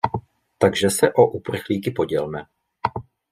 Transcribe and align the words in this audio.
Takže 0.57 0.89
se 0.89 1.13
o 1.13 1.25
uprchlíky 1.27 1.91
podělme. 1.91 2.45